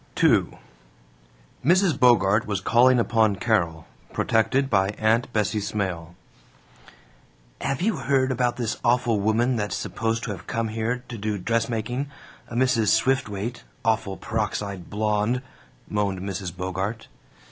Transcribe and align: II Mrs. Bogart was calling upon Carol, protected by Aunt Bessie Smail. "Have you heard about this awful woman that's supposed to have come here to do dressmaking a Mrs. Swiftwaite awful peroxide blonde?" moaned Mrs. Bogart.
II 0.17 0.57
Mrs. 1.63 1.99
Bogart 1.99 2.47
was 2.47 2.59
calling 2.59 2.97
upon 2.99 3.35
Carol, 3.35 3.85
protected 4.13 4.67
by 4.67 4.95
Aunt 4.97 5.31
Bessie 5.31 5.59
Smail. 5.59 6.15
"Have 7.61 7.83
you 7.83 7.97
heard 7.97 8.31
about 8.31 8.55
this 8.57 8.77
awful 8.83 9.19
woman 9.19 9.57
that's 9.57 9.75
supposed 9.75 10.23
to 10.23 10.31
have 10.31 10.47
come 10.47 10.69
here 10.69 11.03
to 11.07 11.19
do 11.19 11.37
dressmaking 11.37 12.09
a 12.47 12.55
Mrs. 12.55 12.87
Swiftwaite 12.87 13.61
awful 13.85 14.17
peroxide 14.17 14.89
blonde?" 14.89 15.43
moaned 15.87 16.19
Mrs. 16.21 16.57
Bogart. 16.57 17.07